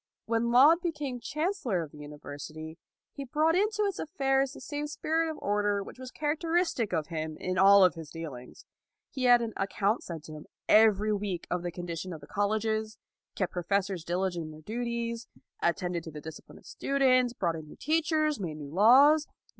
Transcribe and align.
When 0.25 0.49
Laud 0.49 0.81
became 0.81 1.19
Chancellor 1.19 1.83
of 1.83 1.91
the 1.91 1.99
University 1.99 2.79
he 3.11 3.23
brought 3.23 3.55
into 3.55 3.83
its 3.85 3.99
affairs 3.99 4.51
the 4.53 4.59
same 4.59 4.87
spirit 4.87 5.29
of 5.29 5.37
order 5.39 5.83
which 5.83 5.99
was 5.99 6.09
character 6.09 6.49
istic 6.53 6.91
of 6.91 7.09
him 7.09 7.37
in 7.37 7.59
all 7.59 7.87
his 7.87 8.09
dealings. 8.09 8.65
He 9.11 9.25
had 9.25 9.43
an 9.43 9.53
account 9.57 10.01
sent 10.01 10.27
him 10.27 10.47
every 10.67 11.13
week 11.13 11.45
of 11.51 11.61
the 11.61 11.71
condition 11.71 12.13
of 12.13 12.19
the 12.21 12.25
colleges, 12.25 12.97
kept 13.35 13.53
professors 13.53 14.03
diligent 14.03 14.45
in 14.45 14.51
their 14.51 14.61
duties, 14.61 15.27
attended 15.61 16.03
to 16.05 16.11
the 16.11 16.19
dis 16.19 16.39
cipline 16.39 16.57
of 16.57 16.65
students, 16.65 17.33
brought 17.33 17.55
in 17.55 17.67
new 17.67 17.75
teach 17.79 18.11
ers, 18.11 18.39
made 18.39 18.57
new 18.57 18.73
laws. 18.73 19.27